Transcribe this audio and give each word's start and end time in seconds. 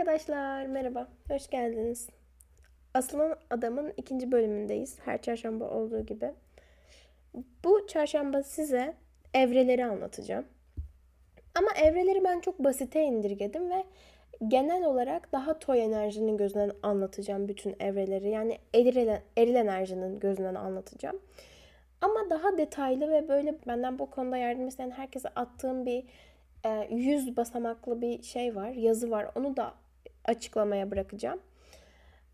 Arkadaşlar 0.00 0.66
merhaba, 0.66 1.08
hoş 1.28 1.50
geldiniz. 1.50 2.08
Aslan 2.94 3.36
Adam'ın 3.50 3.92
ikinci 3.96 4.32
bölümündeyiz. 4.32 4.98
Her 5.04 5.22
çarşamba 5.22 5.70
olduğu 5.70 6.06
gibi. 6.06 6.32
Bu 7.64 7.86
çarşamba 7.86 8.42
size 8.42 8.94
evreleri 9.34 9.84
anlatacağım. 9.84 10.44
Ama 11.54 11.68
evreleri 11.84 12.24
ben 12.24 12.40
çok 12.40 12.58
basite 12.58 13.02
indirgedim 13.02 13.70
ve 13.70 13.84
genel 14.48 14.84
olarak 14.84 15.32
daha 15.32 15.58
toy 15.58 15.84
enerjinin 15.84 16.36
gözünden 16.36 16.72
anlatacağım 16.82 17.48
bütün 17.48 17.76
evreleri. 17.80 18.30
Yani 18.30 18.58
eril, 18.74 19.16
eril 19.36 19.54
enerjinin 19.54 20.20
gözünden 20.20 20.54
anlatacağım. 20.54 21.20
Ama 22.00 22.30
daha 22.30 22.58
detaylı 22.58 23.10
ve 23.10 23.28
böyle 23.28 23.54
benden 23.66 23.98
bu 23.98 24.10
konuda 24.10 24.36
yardım 24.36 24.68
isteyen 24.68 24.90
herkese 24.90 25.28
attığım 25.28 25.86
bir 25.86 26.04
e, 26.64 26.88
yüz 26.90 27.36
basamaklı 27.36 28.00
bir 28.00 28.22
şey 28.22 28.56
var, 28.56 28.70
yazı 28.70 29.10
var. 29.10 29.30
Onu 29.34 29.56
da 29.56 29.74
açıklamaya 30.26 30.90
bırakacağım. 30.90 31.40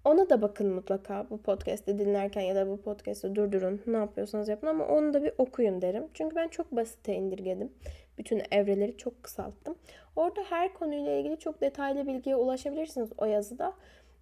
Ona 0.04 0.30
da 0.30 0.42
bakın 0.42 0.74
mutlaka 0.74 1.26
bu 1.30 1.42
podcast'i 1.42 1.98
dinlerken 1.98 2.40
ya 2.40 2.54
da 2.54 2.68
bu 2.68 2.80
podcast'i 2.80 3.34
durdurun. 3.34 3.80
Ne 3.86 3.96
yapıyorsanız 3.96 4.48
yapın 4.48 4.66
ama 4.66 4.86
onu 4.86 5.14
da 5.14 5.22
bir 5.22 5.32
okuyun 5.38 5.82
derim. 5.82 6.04
Çünkü 6.14 6.36
ben 6.36 6.48
çok 6.48 6.72
basite 6.72 7.14
indirgedim. 7.14 7.72
Bütün 8.18 8.42
evreleri 8.50 8.96
çok 8.96 9.22
kısalttım. 9.22 9.78
Orada 10.16 10.40
her 10.50 10.74
konuyla 10.74 11.12
ilgili 11.12 11.38
çok 11.38 11.60
detaylı 11.60 12.06
bilgiye 12.06 12.36
ulaşabilirsiniz 12.36 13.10
o 13.18 13.24
yazıda. 13.24 13.72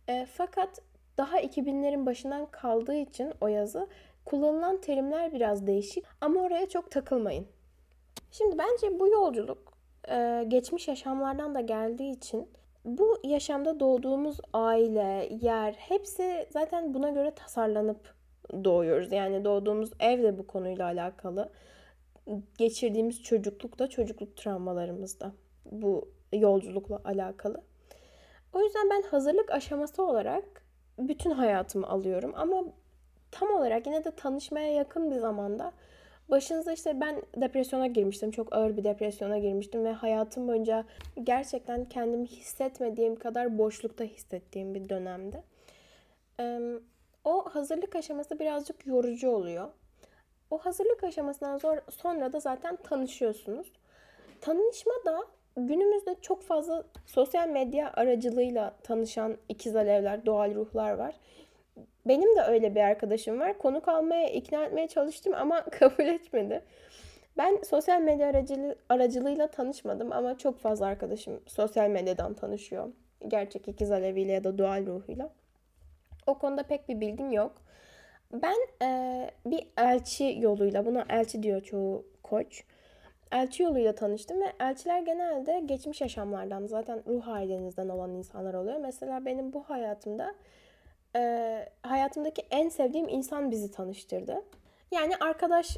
E, 0.08 0.26
fakat 0.32 0.80
daha 1.18 1.40
2000'lerin 1.40 2.06
başından 2.06 2.46
kaldığı 2.46 2.96
için 2.96 3.32
o 3.40 3.48
yazı 3.48 3.88
kullanılan 4.24 4.80
terimler 4.80 5.32
biraz 5.32 5.66
değişik 5.66 6.04
ama 6.20 6.40
oraya 6.40 6.68
çok 6.68 6.90
takılmayın. 6.90 7.46
Şimdi 8.30 8.58
bence 8.58 8.98
bu 9.00 9.08
yolculuk 9.08 9.72
e, 10.08 10.44
geçmiş 10.48 10.88
yaşamlardan 10.88 11.54
da 11.54 11.60
geldiği 11.60 12.12
için 12.12 12.48
bu 12.84 13.18
yaşamda 13.24 13.80
doğduğumuz 13.80 14.40
aile, 14.52 15.28
yer 15.40 15.72
hepsi 15.72 16.46
zaten 16.50 16.94
buna 16.94 17.10
göre 17.10 17.34
tasarlanıp 17.34 18.14
doğuyoruz. 18.64 19.12
Yani 19.12 19.44
doğduğumuz 19.44 19.90
ev 20.00 20.22
de 20.22 20.38
bu 20.38 20.46
konuyla 20.46 20.84
alakalı. 20.84 21.50
Geçirdiğimiz 22.58 23.22
çocukluk 23.22 23.78
da 23.78 23.88
çocukluk 23.88 24.36
travmalarımız 24.36 25.20
da 25.20 25.32
bu 25.72 26.08
yolculukla 26.32 27.00
alakalı. 27.04 27.62
O 28.52 28.60
yüzden 28.60 28.90
ben 28.90 29.02
hazırlık 29.02 29.50
aşaması 29.50 30.02
olarak 30.02 30.64
bütün 30.98 31.30
hayatımı 31.30 31.86
alıyorum 31.86 32.32
ama 32.34 32.64
tam 33.30 33.50
olarak 33.50 33.86
yine 33.86 34.04
de 34.04 34.10
tanışmaya 34.10 34.72
yakın 34.72 35.10
bir 35.10 35.16
zamanda 35.16 35.72
Başınıza 36.30 36.72
işte 36.72 37.00
ben 37.00 37.22
depresyona 37.36 37.86
girmiştim. 37.86 38.30
Çok 38.30 38.52
ağır 38.52 38.76
bir 38.76 38.84
depresyona 38.84 39.38
girmiştim 39.38 39.84
ve 39.84 39.92
hayatım 39.92 40.48
boyunca 40.48 40.84
gerçekten 41.24 41.84
kendimi 41.84 42.26
hissetmediğim 42.26 43.16
kadar 43.16 43.58
boşlukta 43.58 44.04
hissettiğim 44.04 44.74
bir 44.74 44.88
dönemde. 44.88 45.42
O 47.24 47.44
hazırlık 47.54 47.96
aşaması 47.96 48.38
birazcık 48.38 48.86
yorucu 48.86 49.30
oluyor. 49.30 49.68
O 50.50 50.58
hazırlık 50.58 51.04
aşamasından 51.04 51.58
sonra 51.90 52.32
da 52.32 52.40
zaten 52.40 52.76
tanışıyorsunuz. 52.76 53.72
Tanışma 54.40 54.92
da 55.06 55.24
günümüzde 55.56 56.16
çok 56.22 56.42
fazla 56.42 56.84
sosyal 57.06 57.48
medya 57.48 57.92
aracılığıyla 57.92 58.74
tanışan 58.82 59.36
ikiz 59.48 59.76
alevler, 59.76 60.26
doğal 60.26 60.54
ruhlar 60.54 60.92
var. 60.92 61.14
Benim 62.06 62.36
de 62.36 62.40
öyle 62.42 62.74
bir 62.74 62.80
arkadaşım 62.80 63.40
var. 63.40 63.58
Konuk 63.58 63.88
almaya, 63.88 64.28
ikna 64.28 64.64
etmeye 64.64 64.88
çalıştım 64.88 65.32
ama 65.36 65.64
kabul 65.70 66.04
etmedi. 66.04 66.62
Ben 67.38 67.58
sosyal 67.62 68.00
medya 68.00 68.28
aracılığı, 68.28 68.76
aracılığıyla 68.88 69.46
tanışmadım 69.46 70.12
ama 70.12 70.38
çok 70.38 70.58
fazla 70.58 70.86
arkadaşım 70.86 71.40
sosyal 71.46 71.88
medyadan 71.88 72.34
tanışıyor. 72.34 72.88
Gerçek 73.28 73.68
ikiz 73.68 73.90
aleviyle 73.90 74.32
ya 74.32 74.44
da 74.44 74.58
doğal 74.58 74.86
ruhuyla. 74.86 75.30
O 76.26 76.38
konuda 76.38 76.62
pek 76.62 76.88
bir 76.88 77.00
bilgim 77.00 77.32
yok. 77.32 77.62
Ben 78.32 78.56
e, 78.82 79.30
bir 79.46 79.68
elçi 79.78 80.36
yoluyla, 80.40 80.86
buna 80.86 81.04
elçi 81.08 81.42
diyor 81.42 81.60
çoğu 81.60 82.06
koç. 82.22 82.64
Elçi 83.32 83.62
yoluyla 83.62 83.94
tanıştım 83.94 84.40
ve 84.40 84.52
elçiler 84.60 85.00
genelde 85.00 85.62
geçmiş 85.66 86.00
yaşamlardan 86.00 86.66
zaten 86.66 87.02
ruh 87.06 87.28
ailenizden 87.28 87.88
olan 87.88 88.10
insanlar 88.10 88.54
oluyor. 88.54 88.76
Mesela 88.80 89.26
benim 89.26 89.52
bu 89.52 89.62
hayatımda 89.62 90.34
e, 91.16 91.68
hayatımdaki 91.82 92.42
en 92.50 92.68
sevdiğim 92.68 93.08
insan 93.08 93.50
bizi 93.50 93.70
tanıştırdı. 93.70 94.42
Yani 94.92 95.16
arkadaş 95.20 95.76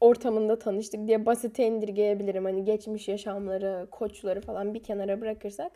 ortamında 0.00 0.58
tanıştık 0.58 1.06
diye 1.06 1.26
basite 1.26 1.66
indirgeyebilirim. 1.66 2.44
Hani 2.44 2.64
geçmiş 2.64 3.08
yaşamları, 3.08 3.88
koçları 3.90 4.40
falan 4.40 4.74
bir 4.74 4.82
kenara 4.82 5.20
bırakırsak. 5.20 5.72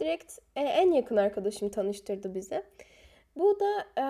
Direkt 0.00 0.38
e, 0.56 0.60
en 0.60 0.90
yakın 0.90 1.16
arkadaşım 1.16 1.68
tanıştırdı 1.68 2.34
bizi. 2.34 2.62
Bu 3.36 3.60
da 3.60 3.84
e, 3.98 4.04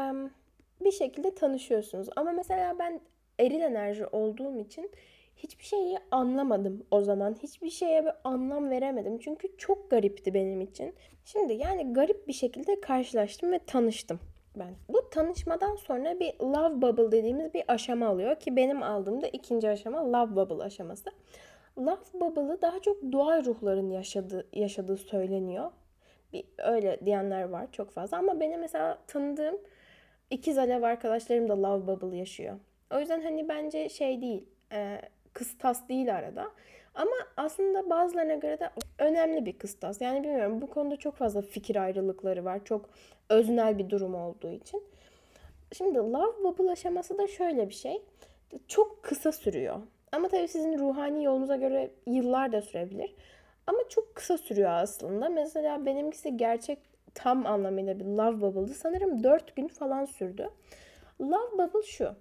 bir 0.84 0.92
şekilde 0.92 1.34
tanışıyorsunuz. 1.34 2.08
Ama 2.16 2.32
mesela 2.32 2.78
ben 2.78 3.00
eril 3.38 3.60
enerji 3.60 4.06
olduğum 4.06 4.58
için 4.58 4.90
hiçbir 5.36 5.64
şeyi 5.64 5.98
anlamadım 6.10 6.86
o 6.90 7.02
zaman. 7.02 7.36
Hiçbir 7.42 7.70
şeye 7.70 8.04
bir 8.04 8.12
anlam 8.24 8.70
veremedim. 8.70 9.18
Çünkü 9.18 9.56
çok 9.58 9.90
garipti 9.90 10.34
benim 10.34 10.60
için. 10.60 10.94
Şimdi 11.24 11.52
yani 11.52 11.92
garip 11.92 12.28
bir 12.28 12.32
şekilde 12.32 12.80
karşılaştım 12.80 13.52
ve 13.52 13.58
tanıştım 13.58 14.20
ben. 14.56 14.74
Bu 14.88 15.10
tanışmadan 15.10 15.76
sonra 15.76 16.20
bir 16.20 16.34
love 16.40 16.82
bubble 16.82 17.12
dediğimiz 17.12 17.54
bir 17.54 17.64
aşama 17.68 18.06
alıyor 18.06 18.36
ki 18.36 18.56
benim 18.56 18.82
aldığımda 18.82 19.28
ikinci 19.28 19.68
aşama 19.68 20.12
love 20.12 20.36
bubble 20.36 20.64
aşaması. 20.64 21.10
Love 21.78 22.20
bubble'ı 22.20 22.62
daha 22.62 22.80
çok 22.80 23.02
doğal 23.12 23.44
ruhların 23.44 23.90
yaşadığı, 23.90 24.46
yaşadığı 24.52 24.96
söyleniyor. 24.96 25.70
Bir, 26.32 26.44
öyle 26.58 27.00
diyenler 27.04 27.42
var 27.42 27.66
çok 27.72 27.90
fazla 27.90 28.18
ama 28.18 28.40
benim 28.40 28.60
mesela 28.60 28.98
tanıdığım 29.06 29.58
ikiz 30.30 30.58
alev 30.58 30.82
arkadaşlarım 30.82 31.48
da 31.48 31.62
love 31.62 31.86
bubble 31.86 32.16
yaşıyor. 32.16 32.58
O 32.94 33.00
yüzden 33.00 33.22
hani 33.22 33.48
bence 33.48 33.88
şey 33.88 34.20
değil, 34.20 34.48
e, 34.72 35.00
kıstas 35.32 35.88
değil 35.88 36.14
arada. 36.14 36.50
Ama 36.94 37.16
aslında 37.36 37.90
bazılarına 37.90 38.34
göre 38.34 38.60
de 38.60 38.70
önemli 38.98 39.46
bir 39.46 39.58
kıstas. 39.58 40.00
Yani 40.00 40.22
bilmiyorum 40.22 40.60
bu 40.60 40.70
konuda 40.70 40.96
çok 40.96 41.16
fazla 41.16 41.42
fikir 41.42 41.76
ayrılıkları 41.76 42.44
var. 42.44 42.64
Çok 42.64 42.90
öznel 43.28 43.78
bir 43.78 43.90
durum 43.90 44.14
olduğu 44.14 44.50
için. 44.50 44.82
Şimdi 45.72 45.98
love 45.98 46.44
bubble 46.44 46.70
aşaması 46.70 47.18
da 47.18 47.26
şöyle 47.26 47.68
bir 47.68 47.74
şey. 47.74 48.02
Çok 48.68 49.02
kısa 49.02 49.32
sürüyor. 49.32 49.80
Ama 50.12 50.28
tabii 50.28 50.48
sizin 50.48 50.78
ruhani 50.78 51.24
yolunuza 51.24 51.56
göre 51.56 51.90
yıllar 52.06 52.52
da 52.52 52.62
sürebilir. 52.62 53.14
Ama 53.66 53.78
çok 53.88 54.14
kısa 54.14 54.38
sürüyor 54.38 54.70
aslında. 54.70 55.28
Mesela 55.28 55.86
benimkisi 55.86 56.36
gerçek 56.36 56.78
tam 57.14 57.46
anlamıyla 57.46 58.00
bir 58.00 58.04
love 58.04 58.40
bubble'dı. 58.40 58.74
Sanırım 58.74 59.24
4 59.24 59.56
gün 59.56 59.68
falan 59.68 60.04
sürdü. 60.04 60.50
Love 61.20 61.52
bubble 61.52 61.82
şu. 61.86 62.14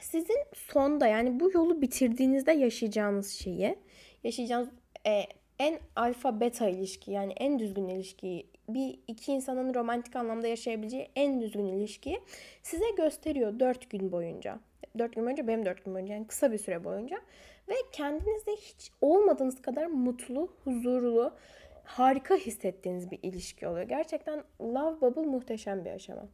Sizin 0.00 0.38
sonda 0.54 1.06
yani 1.06 1.40
bu 1.40 1.52
yolu 1.52 1.82
bitirdiğinizde 1.82 2.52
yaşayacağınız 2.52 3.30
şeyi, 3.30 3.78
yaşayacağınız 4.24 4.68
e, 5.06 5.22
en 5.60 5.78
alfa 5.96 6.40
beta 6.40 6.68
ilişki 6.68 7.10
yani 7.10 7.32
en 7.36 7.58
düzgün 7.58 7.88
ilişkiyi 7.88 8.46
bir 8.68 8.98
iki 9.08 9.32
insanın 9.32 9.74
romantik 9.74 10.16
anlamda 10.16 10.48
yaşayabileceği 10.48 11.08
en 11.16 11.40
düzgün 11.40 11.66
ilişkiyi 11.66 12.20
size 12.62 12.90
gösteriyor 12.96 13.60
dört 13.60 13.90
gün 13.90 14.12
boyunca. 14.12 14.58
Dört 14.98 15.14
gün 15.14 15.24
boyunca 15.24 15.46
benim 15.46 15.66
dört 15.66 15.84
gün 15.84 15.94
boyunca 15.94 16.14
yani 16.14 16.26
kısa 16.26 16.52
bir 16.52 16.58
süre 16.58 16.84
boyunca. 16.84 17.20
Ve 17.68 17.74
kendinizde 17.92 18.52
hiç 18.52 18.90
olmadığınız 19.00 19.62
kadar 19.62 19.86
mutlu, 19.86 20.52
huzurlu, 20.64 21.32
harika 21.84 22.34
hissettiğiniz 22.34 23.10
bir 23.10 23.18
ilişki 23.22 23.68
oluyor. 23.68 23.88
Gerçekten 23.88 24.44
Love 24.60 25.00
Bubble 25.00 25.26
muhteşem 25.26 25.84
bir 25.84 25.90
aşama. 25.90 26.28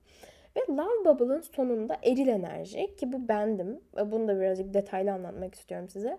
Ve 0.57 0.61
Love 0.69 1.05
Bubble'ın 1.05 1.41
sonunda 1.41 1.97
eril 2.03 2.29
enerji 2.29 2.97
ki 2.97 3.13
bu 3.13 3.29
bendim. 3.29 3.81
Bunu 4.07 4.29
da 4.29 4.41
birazcık 4.41 4.75
detaylı 4.75 5.13
anlatmak 5.13 5.55
istiyorum 5.55 5.89
size. 5.89 6.19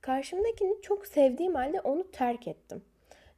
Karşımdakini 0.00 0.82
çok 0.82 1.06
sevdiğim 1.06 1.54
halde 1.54 1.80
onu 1.80 2.10
terk 2.10 2.48
ettim. 2.48 2.84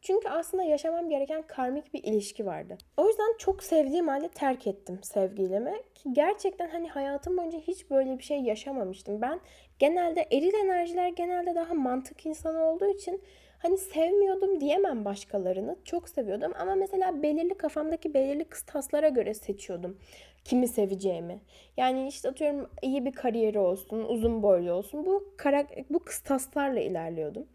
Çünkü 0.03 0.29
aslında 0.29 0.63
yaşamam 0.63 1.09
gereken 1.09 1.43
karmik 1.43 1.95
bir 1.95 2.05
ilişki 2.05 2.47
vardı. 2.47 2.79
O 2.97 3.09
yüzden 3.09 3.37
çok 3.38 3.62
sevdiğim 3.62 4.09
halde 4.09 4.29
terk 4.29 4.67
ettim 4.67 5.00
sevgilimi. 5.03 5.82
Ki 5.94 6.12
gerçekten 6.12 6.69
hani 6.69 6.88
hayatım 6.88 7.37
boyunca 7.37 7.59
hiç 7.59 7.91
böyle 7.91 8.19
bir 8.19 8.23
şey 8.23 8.41
yaşamamıştım. 8.41 9.21
Ben 9.21 9.41
genelde 9.79 10.29
eril 10.32 10.55
enerjiler 10.55 11.09
genelde 11.09 11.55
daha 11.55 11.75
mantık 11.75 12.27
insanı 12.27 12.65
olduğu 12.65 12.91
için 12.91 13.23
hani 13.58 13.78
sevmiyordum 13.78 14.60
diyemem 14.60 15.05
başkalarını. 15.05 15.76
Çok 15.84 16.08
seviyordum 16.08 16.52
ama 16.60 16.75
mesela 16.75 17.22
belirli 17.22 17.55
kafamdaki 17.55 18.14
belirli 18.14 18.44
kıstaslara 18.44 19.08
göre 19.08 19.34
seçiyordum 19.34 19.99
kimi 20.44 20.69
seveceğimi. 20.69 21.40
Yani 21.76 22.08
işte 22.08 22.28
atıyorum 22.28 22.70
iyi 22.82 23.05
bir 23.05 23.12
kariyeri 23.12 23.58
olsun, 23.58 24.05
uzun 24.05 24.43
boylu 24.43 24.72
olsun. 24.72 25.06
Bu 25.06 25.34
karak 25.37 25.66
bu 25.90 25.99
kıstaslarla 25.99 26.81
ilerliyordum. 26.81 27.46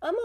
Ama 0.00 0.20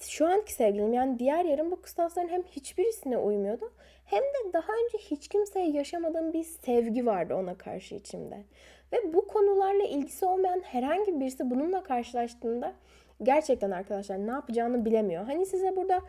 şu 0.00 0.26
anki 0.26 0.52
sevgilim 0.52 0.92
yani 0.92 1.18
diğer 1.18 1.44
yarım 1.44 1.70
bu 1.70 1.82
kıstasların 1.82 2.28
hem 2.28 2.42
hiçbirisine 2.42 3.18
uymuyordu 3.18 3.72
hem 4.04 4.22
de 4.22 4.52
daha 4.52 4.72
önce 4.72 4.98
hiç 4.98 5.28
kimseye 5.28 5.70
yaşamadığım 5.70 6.32
bir 6.32 6.44
sevgi 6.44 7.06
vardı 7.06 7.34
ona 7.34 7.58
karşı 7.58 7.94
içimde. 7.94 8.44
Ve 8.92 9.14
bu 9.14 9.26
konularla 9.26 9.84
ilgisi 9.84 10.26
olmayan 10.26 10.60
herhangi 10.60 11.20
birisi 11.20 11.50
bununla 11.50 11.82
karşılaştığında 11.82 12.74
gerçekten 13.22 13.70
arkadaşlar 13.70 14.26
ne 14.26 14.30
yapacağını 14.30 14.84
bilemiyor. 14.84 15.24
Hani 15.24 15.46
size 15.46 15.76
burada 15.76 16.02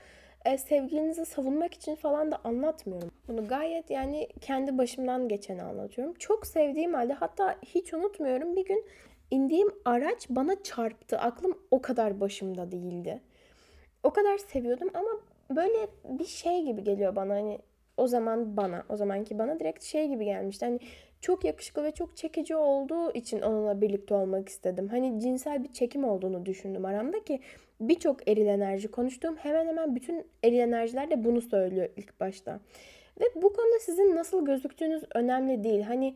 e, 0.46 0.58
sevgilinizi 0.58 1.26
savunmak 1.26 1.74
için 1.74 1.96
falan 1.96 2.32
da 2.32 2.40
anlatmıyorum. 2.44 3.12
Bunu 3.28 3.48
gayet 3.48 3.90
yani 3.90 4.28
kendi 4.42 4.78
başımdan 4.78 5.28
geçeni 5.28 5.64
anlatıyorum. 5.64 6.14
Çok 6.14 6.48
sevdiğim 6.48 6.94
halde 6.94 7.14
hatta 7.14 7.56
hiç 7.66 7.94
unutmuyorum 7.94 8.56
bir 8.56 8.66
gün 8.66 8.86
indiğim 9.32 9.70
araç 9.86 10.30
bana 10.30 10.64
çarptı. 10.64 11.18
Aklım 11.20 11.58
o 11.72 11.82
kadar 11.82 12.20
başımda 12.20 12.72
değildi. 12.72 13.22
O 14.04 14.10
kadar 14.10 14.38
seviyordum 14.38 14.90
ama 14.94 15.10
böyle 15.50 15.88
bir 16.04 16.26
şey 16.26 16.64
gibi 16.64 16.84
geliyor 16.84 17.16
bana 17.16 17.34
hani 17.34 17.60
o 17.98 18.08
zaman 18.08 18.58
bana, 18.58 18.84
o 18.90 18.98
zamanki 18.98 19.40
bana 19.40 19.60
direkt 19.60 19.84
şey 19.84 20.08
gibi 20.08 20.26
gelmişti. 20.26 20.66
Hani 20.66 20.80
çok 21.21 21.45
yakışıklı 21.45 21.83
ve 21.83 21.92
çok 21.92 22.18
çekici 22.18 22.56
olduğu 22.56 23.12
için 23.12 23.42
onunla 23.42 23.81
birlikte 23.81 24.13
olmak 24.13 24.50
istedim. 24.50 24.88
Hani 24.88 25.21
cinsel 25.21 25.63
bir 25.63 25.74
çekim 25.74 26.04
olduğunu 26.04 26.45
düşündüm 26.45 26.86
aramda 26.86 27.24
ki 27.24 27.39
birçok 27.81 28.27
eril 28.27 28.45
enerji 28.45 28.88
konuştuğum 28.88 29.36
hemen 29.36 29.68
hemen 29.68 29.95
bütün 29.95 30.25
eril 30.44 30.60
enerjiler 30.60 31.10
de 31.10 31.24
bunu 31.24 31.42
söylüyor 31.42 31.89
ilk 31.98 32.19
başta. 32.19 32.60
Ve 33.19 33.25
bu 33.36 33.54
konuda 33.54 33.80
sizin 33.80 34.16
nasıl 34.16 34.45
gözüktüğünüz 34.45 35.04
önemli 35.16 35.63
değil. 35.63 35.81
Hani 35.81 36.16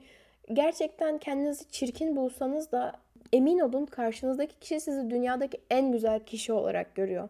gerçekten 0.53 1.17
kendinizi 1.17 1.69
çirkin 1.69 2.15
bulsanız 2.15 2.71
da 2.71 2.93
emin 3.33 3.59
olun 3.59 3.85
karşınızdaki 3.85 4.59
kişi 4.59 4.79
sizi 4.79 5.09
dünyadaki 5.09 5.57
en 5.69 5.91
güzel 5.91 6.19
kişi 6.19 6.53
olarak 6.53 6.95
görüyor. 6.95 7.29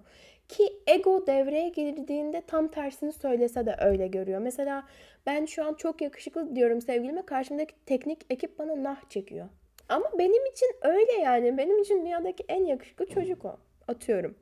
Ki 0.49 0.79
ego 0.87 1.27
devreye 1.27 1.69
girdiğinde 1.69 2.41
tam 2.47 2.67
tersini 2.67 3.13
söylese 3.13 3.65
de 3.65 3.75
öyle 3.79 4.07
görüyor. 4.07 4.41
Mesela 4.41 4.83
ben 5.25 5.45
şu 5.45 5.65
an 5.65 5.73
çok 5.73 6.01
yakışıklı 6.01 6.55
diyorum 6.55 6.81
sevgilime 6.81 7.21
karşımdaki 7.25 7.75
teknik 7.85 8.25
ekip 8.29 8.59
bana 8.59 8.83
nah 8.83 9.09
çekiyor. 9.09 9.49
Ama 9.89 10.05
benim 10.19 10.45
için 10.45 10.67
öyle 10.81 11.11
yani. 11.11 11.57
Benim 11.57 11.79
için 11.79 12.01
dünyadaki 12.01 12.43
en 12.47 12.65
yakışıklı 12.65 13.05
çocuk 13.05 13.45
o. 13.45 13.57
Atıyorum. 13.87 14.35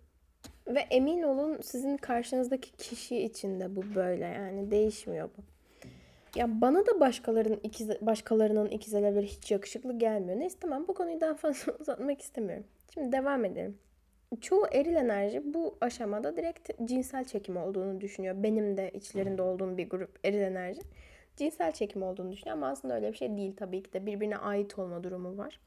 Ve 0.68 0.80
emin 0.80 1.24
olun 1.24 1.60
sizin 1.62 1.98
karşınızdaki 1.98 2.72
kişi 2.72 3.18
için 3.18 3.60
de 3.60 3.76
bu 3.76 3.96
böyle 3.96 4.26
yani 4.26 4.72
değişmiyor 4.72 5.30
bu. 5.38 5.42
Ya 6.36 6.62
bana 6.62 6.86
da 6.86 7.00
başkalarının 7.00 7.60
ikize, 7.64 7.98
başkalarının 8.02 8.70
ikizeleri 8.70 9.28
hiç 9.28 9.52
yakışıklı 9.52 10.00
gelmiyor. 10.00 10.40
Neyse 10.40 10.58
tamam 10.62 10.88
bu 10.88 10.94
konuyu 10.94 11.22
daha 11.22 11.34
fazla 11.34 11.74
uzatmak 11.80 12.22
istemiyorum. 12.22 12.66
Şimdi 12.94 13.12
devam 13.12 13.46
edelim. 13.46 13.78
Çoğu 14.40 14.68
eril 14.72 14.96
enerji 14.96 15.54
bu 15.54 15.78
aşamada 15.82 16.36
direkt 16.36 16.70
cinsel 16.86 17.24
çekim 17.24 17.58
olduğunu 17.58 18.02
düşünüyor. 18.02 18.36
Benim 18.44 18.78
de 18.78 18.92
içlerinde 18.92 19.42
olduğum 19.42 19.78
bir 19.78 19.90
grup 19.90 20.20
eril 20.24 20.42
enerji 20.42 20.82
cinsel 21.38 21.72
çekim 21.72 22.04
olduğunu 22.04 22.32
düşünüyor 22.32 22.58
ama 22.58 22.68
aslında 22.68 22.96
öyle 22.96 23.12
bir 23.12 23.18
şey 23.18 23.38
değil 23.38 23.56
tabii 23.56 23.84
ki 23.84 23.94
de 23.94 24.06
birbirine 24.06 24.38
ait 24.38 24.80
olma 24.80 25.04
durumu 25.04 25.38
var. 25.38 25.60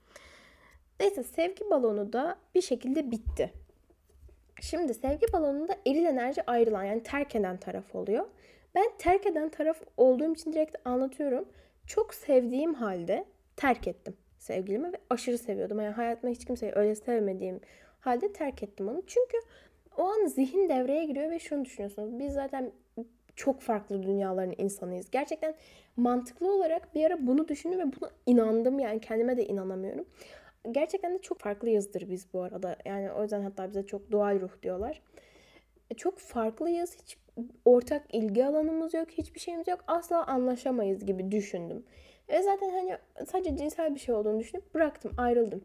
Neyse 1.01 1.23
sevgi 1.23 1.71
balonu 1.71 2.13
da 2.13 2.37
bir 2.55 2.61
şekilde 2.61 3.11
bitti. 3.11 3.53
Şimdi 4.61 4.95
sevgi 4.95 5.33
balonunda 5.33 5.77
eril 5.87 6.05
enerji 6.05 6.51
ayrılan 6.51 6.85
yani 6.85 7.03
terk 7.03 7.37
eden 7.37 7.57
taraf 7.57 7.95
oluyor. 7.95 8.25
Ben 8.75 8.87
terk 8.99 9.27
eden 9.27 9.49
taraf 9.49 9.81
olduğum 9.97 10.33
için 10.33 10.53
direkt 10.53 10.77
anlatıyorum. 10.85 11.49
Çok 11.87 12.15
sevdiğim 12.15 12.75
halde 12.75 13.25
terk 13.57 13.89
ettim 13.89 14.17
sevgilimi 14.45 14.93
ve 14.93 14.97
aşırı 15.11 15.39
seviyordum. 15.39 15.81
Yani 15.81 15.95
hayatımda 15.95 16.33
hiç 16.33 16.45
kimseyi 16.45 16.73
öyle 16.75 16.95
sevmediğim 16.95 17.61
halde 18.07 18.33
terk 18.33 18.63
ettim 18.63 18.89
onu. 18.89 19.03
Çünkü 19.07 19.37
o 19.99 20.03
an 20.03 20.27
zihin 20.27 20.69
devreye 20.69 21.05
giriyor 21.05 21.31
ve 21.31 21.39
şunu 21.39 21.65
düşünüyorsunuz. 21.65 22.19
Biz 22.19 22.33
zaten 22.33 22.73
çok 23.37 23.61
farklı 23.61 24.03
dünyaların 24.03 24.55
insanıyız. 24.59 25.11
Gerçekten 25.11 25.55
mantıklı 25.97 26.55
olarak 26.55 26.95
bir 26.95 27.05
ara 27.05 27.27
bunu 27.27 27.49
düşündüm 27.49 27.79
ve 27.79 27.85
buna 28.01 28.11
inandım. 28.27 28.79
Yani 28.79 29.01
kendime 29.01 29.37
de 29.37 29.47
inanamıyorum. 29.47 30.05
Gerçekten 30.73 31.15
de 31.15 31.19
çok 31.19 31.41
farklıyızdır 31.41 32.11
biz 32.11 32.27
bu 32.33 32.43
arada. 32.43 32.77
Yani 32.85 33.13
o 33.13 33.23
yüzden 33.23 33.43
hatta 33.43 33.69
bize 33.69 33.87
çok 33.87 34.13
doğal 34.13 34.41
ruh 34.41 34.63
diyorlar. 34.63 35.03
E, 35.91 35.95
çok 35.95 36.19
farklıyız. 36.19 36.97
Hiç 37.03 37.19
ortak 37.65 38.15
ilgi 38.15 38.47
alanımız 38.47 38.95
yok. 38.95 39.11
Hiçbir 39.11 39.41
şeyimiz 39.41 39.69
yok. 39.69 39.85
Asla 39.87 40.27
anlaşamayız 40.27 41.07
gibi 41.07 41.33
düşündüm. 41.33 41.85
Ve 42.29 42.43
zaten 42.43 42.71
hani 42.71 42.97
sadece 43.27 43.57
cinsel 43.57 43.95
bir 43.95 44.01
şey 44.01 44.15
olduğunu 44.15 44.41
düşünüp 44.41 44.75
bıraktım, 44.75 45.13
ayrıldım. 45.17 45.65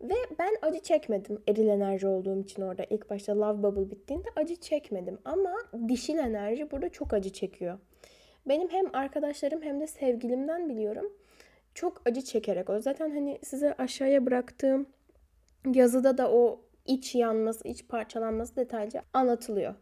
Ve 0.00 0.14
ben 0.38 0.54
acı 0.62 0.80
çekmedim 0.80 1.42
eril 1.48 1.68
enerji 1.68 2.06
olduğum 2.06 2.40
için 2.40 2.62
orada 2.62 2.84
ilk 2.90 3.10
başta 3.10 3.40
Love 3.40 3.62
Bubble 3.62 3.90
bittiğinde 3.90 4.28
acı 4.36 4.56
çekmedim. 4.56 5.18
Ama 5.24 5.54
dişil 5.88 6.18
enerji 6.18 6.70
burada 6.70 6.88
çok 6.88 7.12
acı 7.12 7.32
çekiyor. 7.32 7.78
Benim 8.46 8.68
hem 8.68 8.94
arkadaşlarım 8.94 9.62
hem 9.62 9.80
de 9.80 9.86
sevgilimden 9.86 10.68
biliyorum. 10.68 11.12
Çok 11.74 12.02
acı 12.04 12.22
çekerek 12.22 12.70
o. 12.70 12.80
Zaten 12.80 13.10
hani 13.10 13.38
size 13.42 13.74
aşağıya 13.74 14.26
bıraktığım 14.26 14.86
yazıda 15.74 16.18
da 16.18 16.30
o 16.32 16.60
iç 16.86 17.14
yanması, 17.14 17.68
iç 17.68 17.88
parçalanması 17.88 18.56
detaylıca 18.56 19.02
anlatılıyor. 19.12 19.74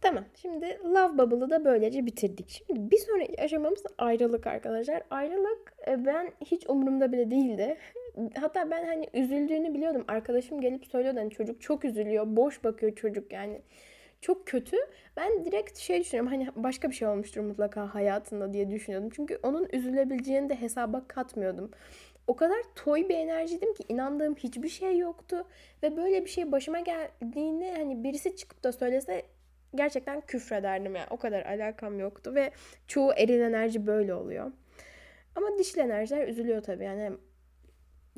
Tamam. 0.00 0.24
Şimdi 0.34 0.78
Love 0.84 1.18
Bubble'ı 1.18 1.50
da 1.50 1.64
böylece 1.64 2.06
bitirdik. 2.06 2.64
Şimdi 2.66 2.90
bir 2.90 2.98
sonraki 2.98 3.42
aşamamız 3.42 3.82
ayrılık 3.98 4.46
arkadaşlar. 4.46 5.02
Ayrılık 5.10 5.72
e, 5.88 6.06
ben 6.06 6.32
hiç 6.44 6.64
umurumda 6.68 7.12
bile 7.12 7.30
değildi. 7.30 7.76
Hatta 8.40 8.70
ben 8.70 8.86
hani 8.86 9.08
üzüldüğünü 9.14 9.74
biliyordum. 9.74 10.04
Arkadaşım 10.08 10.60
gelip 10.60 10.86
söylüyordu 10.86 11.18
hani 11.20 11.30
çocuk 11.30 11.60
çok 11.60 11.84
üzülüyor. 11.84 12.24
Boş 12.26 12.64
bakıyor 12.64 12.94
çocuk 12.94 13.32
yani. 13.32 13.62
Çok 14.20 14.46
kötü. 14.46 14.76
Ben 15.16 15.44
direkt 15.44 15.78
şey 15.78 16.00
düşünüyorum 16.00 16.32
hani 16.32 16.48
başka 16.56 16.90
bir 16.90 16.94
şey 16.94 17.08
olmuştur 17.08 17.40
mutlaka 17.40 17.94
hayatında 17.94 18.52
diye 18.52 18.70
düşünüyordum. 18.70 19.10
Çünkü 19.10 19.38
onun 19.42 19.68
üzülebileceğini 19.72 20.48
de 20.48 20.60
hesaba 20.60 21.04
katmıyordum. 21.08 21.70
O 22.26 22.36
kadar 22.36 22.62
toy 22.74 23.08
bir 23.08 23.14
enerjiydim 23.14 23.74
ki 23.74 23.84
inandığım 23.88 24.34
hiçbir 24.34 24.68
şey 24.68 24.98
yoktu. 24.98 25.46
Ve 25.82 25.96
böyle 25.96 26.24
bir 26.24 26.30
şey 26.30 26.52
başıma 26.52 26.80
geldiğini 26.80 27.74
hani 27.76 28.04
birisi 28.04 28.36
çıkıp 28.36 28.64
da 28.64 28.72
söylese 28.72 29.22
gerçekten 29.74 30.20
küfrederdim 30.20 30.96
yani. 30.96 31.06
O 31.10 31.16
kadar 31.16 31.42
alakam 31.42 31.98
yoktu 32.00 32.34
ve 32.34 32.50
çoğu 32.86 33.12
eril 33.16 33.40
enerji 33.40 33.86
böyle 33.86 34.14
oluyor. 34.14 34.52
Ama 35.34 35.58
dişil 35.58 35.78
enerjiler 35.78 36.28
üzülüyor 36.28 36.62
tabii. 36.62 36.84
Yani 36.84 37.12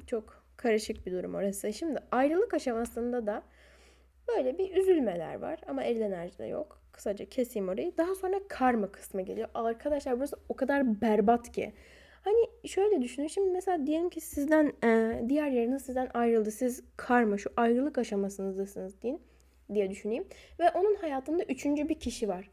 çok 0.07 0.45
karışık 0.57 1.07
bir 1.07 1.13
durum 1.13 1.35
orası. 1.35 1.73
Şimdi 1.73 1.99
ayrılık 2.11 2.55
aşamasında 2.55 3.27
da 3.27 3.43
böyle 4.29 4.59
bir 4.59 4.77
üzülmeler 4.77 5.35
var 5.35 5.61
ama 5.67 5.83
eril 5.83 6.01
enerjide 6.01 6.47
yok. 6.47 6.83
Kısaca 6.93 7.25
keseyim 7.25 7.69
orayı. 7.69 7.97
Daha 7.99 8.15
sonra 8.15 8.41
karma 8.49 8.93
kısmı 8.93 9.23
geliyor. 9.23 9.49
Arkadaşlar 9.55 10.19
burası 10.19 10.37
o 10.49 10.57
kadar 10.57 11.01
berbat 11.01 11.53
ki. 11.53 11.73
Hani 12.25 12.69
şöyle 12.69 13.03
düşünün. 13.03 13.27
Şimdi 13.27 13.51
mesela 13.51 13.87
diyelim 13.87 14.11
ki 14.11 14.21
sizden 14.21 14.73
e, 14.85 15.23
diğer 15.29 15.49
yarınız 15.49 15.83
sizden 15.85 16.09
ayrıldı. 16.15 16.51
Siz 16.51 16.83
karma 16.97 17.39
şu 17.39 17.51
ayrılık 17.57 17.99
aşamasınızdasınız 17.99 19.03
deyin 19.03 19.23
diye 19.75 19.91
düşüneyim. 19.91 20.25
Ve 20.59 20.71
onun 20.71 20.95
hayatında 20.95 21.45
üçüncü 21.45 21.89
bir 21.89 21.95
kişi 21.95 22.29
var. 22.29 22.51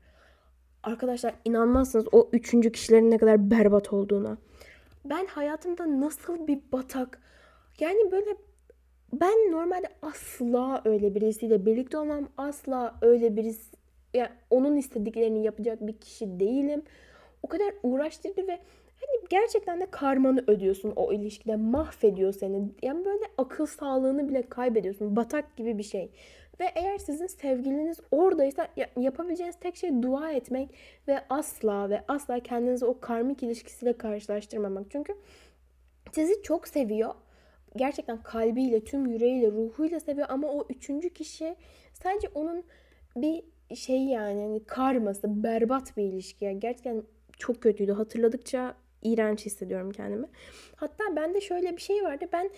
Arkadaşlar 0.83 1.33
inanmazsınız 1.45 2.05
o 2.11 2.29
üçüncü 2.33 2.71
kişilerin 2.71 3.11
ne 3.11 3.17
kadar 3.17 3.51
berbat 3.51 3.93
olduğuna. 3.93 4.37
Ben 5.05 5.25
hayatımda 5.25 6.01
nasıl 6.01 6.47
bir 6.47 6.59
batak 6.71 7.21
yani 7.79 8.11
böyle 8.11 8.35
ben 9.13 9.51
normalde 9.51 9.87
asla 10.01 10.81
öyle 10.85 11.15
birisiyle 11.15 11.65
birlikte 11.65 11.97
olmam. 11.97 12.29
Asla 12.37 12.95
öyle 13.01 13.35
birisi 13.35 13.77
yani 14.13 14.29
onun 14.49 14.77
istediklerini 14.77 15.43
yapacak 15.43 15.87
bir 15.87 15.97
kişi 15.97 16.39
değilim. 16.39 16.81
O 17.43 17.47
kadar 17.47 17.73
uğraştırdı 17.83 18.47
ve 18.47 18.59
hani 18.95 19.27
gerçekten 19.29 19.81
de 19.81 19.91
karmanı 19.91 20.43
ödüyorsun 20.47 20.93
o 20.95 21.13
ilişkide. 21.13 21.55
Mahvediyor 21.55 22.33
seni. 22.33 22.69
Yani 22.83 23.05
böyle 23.05 23.23
akıl 23.37 23.65
sağlığını 23.65 24.29
bile 24.29 24.41
kaybediyorsun. 24.41 25.15
Batak 25.15 25.55
gibi 25.57 25.77
bir 25.77 25.83
şey. 25.83 26.11
Ve 26.59 26.65
eğer 26.75 26.97
sizin 26.97 27.27
sevgiliniz 27.27 27.99
oradaysa 28.11 28.67
yapabileceğiniz 28.97 29.55
tek 29.59 29.75
şey 29.75 30.03
dua 30.03 30.31
etmek 30.31 30.69
ve 31.07 31.19
asla 31.29 31.89
ve 31.89 32.03
asla 32.07 32.39
kendinizi 32.39 32.85
o 32.85 32.99
karmik 32.99 33.43
ilişkisiyle 33.43 33.93
karşılaştırmamak. 33.93 34.85
Çünkü 34.91 35.13
sizi 36.11 36.43
çok 36.43 36.67
seviyor. 36.67 37.13
Gerçekten 37.77 38.23
kalbiyle, 38.23 38.83
tüm 38.83 39.05
yüreğiyle, 39.05 39.51
ruhuyla 39.51 39.99
seviyor 39.99 40.27
ama 40.29 40.47
o 40.47 40.65
üçüncü 40.69 41.09
kişi 41.09 41.55
sadece 41.93 42.27
onun 42.33 42.63
bir 43.15 43.43
şey 43.75 44.05
yani 44.05 44.41
hani 44.41 44.63
karması, 44.63 45.43
berbat 45.43 45.97
bir 45.97 46.03
ilişki. 46.03 46.59
gerçekten 46.59 47.03
çok 47.37 47.61
kötüydü. 47.61 47.91
Hatırladıkça 47.91 48.75
iğrenç 49.03 49.45
hissediyorum 49.45 49.91
kendimi. 49.91 50.27
Hatta 50.75 51.03
bende 51.15 51.41
şöyle 51.41 51.77
bir 51.77 51.81
şey 51.81 52.03
vardı. 52.03 52.25
Ben 52.33 52.49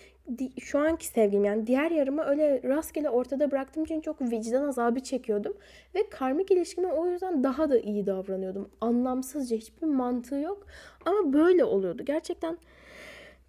şu 0.60 0.78
anki 0.78 1.06
sevgilim 1.06 1.44
yani 1.44 1.66
diğer 1.66 1.90
yarımı 1.90 2.22
öyle 2.22 2.62
rastgele 2.62 3.10
ortada 3.10 3.50
bıraktığım 3.50 3.84
için 3.84 4.00
çok 4.00 4.20
vicdan 4.22 4.68
azabı 4.68 5.00
çekiyordum. 5.00 5.56
Ve 5.94 6.08
karmik 6.10 6.50
ilişkime 6.50 6.92
o 6.92 7.06
yüzden 7.06 7.44
daha 7.44 7.70
da 7.70 7.78
iyi 7.78 8.06
davranıyordum. 8.06 8.70
Anlamsızca 8.80 9.56
hiçbir 9.56 9.86
mantığı 9.86 10.36
yok. 10.36 10.66
Ama 11.04 11.32
böyle 11.32 11.64
oluyordu. 11.64 12.04
Gerçekten 12.04 12.58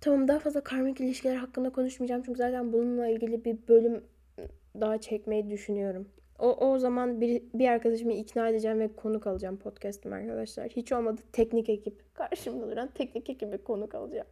tamam 0.02 0.28
daha 0.28 0.40
fazla 0.40 0.62
karmik 0.64 1.02
ilişkiler 1.02 1.36
hakkında 1.36 1.70
konuşmayacağım. 1.70 2.24
Çünkü 2.26 2.38
zaten 2.38 2.74
bununla 2.74 3.08
ilgili 3.08 3.46
bir 3.46 3.58
bölüm 3.68 4.04
daha 4.82 5.02
çekmeyi 5.02 5.50
düşünüyorum. 5.50 6.08
O, 6.40 6.68
o 6.68 6.80
zaman 6.80 7.22
bir, 7.22 7.44
bir 7.54 7.68
arkadaşımı 7.68 8.14
ikna 8.14 8.50
edeceğim 8.50 8.80
ve 8.80 8.96
konuk 8.96 9.28
alacağım 9.28 9.58
podcast'ım 9.58 10.14
arkadaşlar. 10.14 10.70
Hiç 10.70 10.92
olmadı 10.92 11.22
teknik 11.34 11.70
ekip. 11.70 12.16
Karşımda 12.16 12.72
duran 12.72 12.90
teknik 12.96 13.30
ekibi 13.30 13.58
konuk 13.58 13.96
alacağım. 13.96 14.28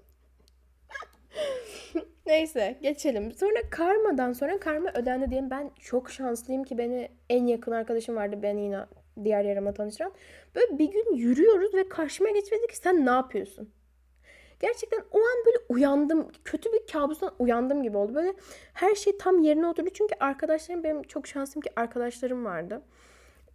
Neyse 2.26 2.78
geçelim. 2.82 3.32
Sonra 3.32 3.60
karmadan 3.72 4.34
sonra 4.34 4.60
karma 4.60 4.92
ödendi 4.94 5.32
diye 5.32 5.50
ben 5.50 5.72
çok 5.80 6.10
şanslıyım 6.12 6.64
ki 6.64 6.78
beni 6.78 7.10
en 7.30 7.48
yakın 7.48 7.72
arkadaşım 7.72 8.16
vardı 8.16 8.40
beni 8.44 8.62
yine 8.62 8.80
diğer 9.24 9.44
yarıma 9.44 9.74
tanıştıran. 9.74 10.12
Böyle 10.56 10.80
bir 10.80 10.92
gün 10.92 11.16
yürüyoruz 11.16 11.74
ve 11.74 11.90
karşıma 11.90 12.30
geçti 12.30 12.56
ki 12.70 12.78
sen 12.78 13.06
ne 13.06 13.10
yapıyorsun? 13.10 13.70
Gerçekten 14.60 15.00
o 15.12 15.18
an 15.18 15.46
böyle 15.46 15.58
uyandım. 15.70 16.28
Kötü 16.46 16.74
bir 16.74 16.88
kabustan 16.92 17.32
uyandım 17.40 17.84
gibi 17.84 17.98
oldu. 17.98 18.16
Böyle 18.16 18.34
her 18.74 18.96
şey 18.96 19.18
tam 19.18 19.40
yerine 19.40 19.68
oturdu. 19.68 19.90
Çünkü 19.94 20.16
arkadaşlarım 20.20 20.84
benim 20.84 21.04
çok 21.04 21.28
şanslıyım 21.28 21.62
ki 21.62 21.70
arkadaşlarım 21.76 22.46
vardı. 22.46 22.82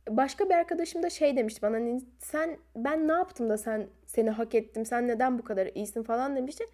Başka 0.09 0.49
bir 0.49 0.55
arkadaşım 0.55 1.03
da 1.03 1.11
şey 1.11 1.37
demişti 1.37 1.63
bana 1.63 1.77
hani 1.77 2.01
sen 2.19 2.59
ben 2.77 3.09
ne 3.09 3.13
yaptım 3.13 3.51
da 3.51 3.59
sen 3.59 3.87
seni 4.07 4.31
hak 4.31 4.55
ettim 4.55 4.87
sen 4.87 5.09
neden 5.09 5.39
bu 5.39 5.45
kadar 5.45 5.67
iyisin 5.75 6.03
falan 6.03 6.37
demişti. 6.37 6.65